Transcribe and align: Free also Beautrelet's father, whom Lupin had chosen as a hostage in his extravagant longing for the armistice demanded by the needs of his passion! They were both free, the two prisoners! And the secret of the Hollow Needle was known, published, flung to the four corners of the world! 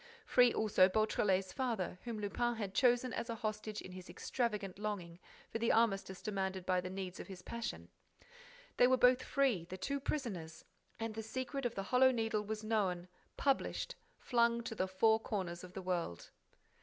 Free 0.25 0.51
also 0.51 0.89
Beautrelet's 0.89 1.53
father, 1.53 1.99
whom 2.05 2.17
Lupin 2.19 2.55
had 2.55 2.73
chosen 2.73 3.13
as 3.13 3.29
a 3.29 3.35
hostage 3.35 3.81
in 3.83 3.91
his 3.91 4.09
extravagant 4.09 4.79
longing 4.79 5.19
for 5.51 5.59
the 5.59 5.71
armistice 5.71 6.23
demanded 6.23 6.65
by 6.65 6.81
the 6.81 6.89
needs 6.89 7.19
of 7.19 7.27
his 7.27 7.43
passion! 7.43 7.87
They 8.77 8.87
were 8.87 8.97
both 8.97 9.21
free, 9.21 9.65
the 9.65 9.77
two 9.77 9.99
prisoners! 9.99 10.65
And 10.99 11.13
the 11.13 11.21
secret 11.21 11.67
of 11.67 11.75
the 11.75 11.83
Hollow 11.83 12.09
Needle 12.09 12.41
was 12.43 12.63
known, 12.63 13.09
published, 13.37 13.95
flung 14.17 14.63
to 14.63 14.73
the 14.73 14.87
four 14.87 15.19
corners 15.19 15.63
of 15.63 15.73
the 15.73 15.83
world! 15.83 16.31